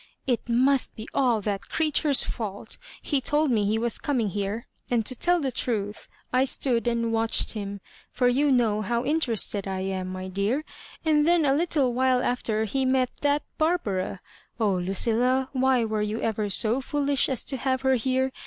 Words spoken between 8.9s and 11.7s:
in terested I am, my dear; and then a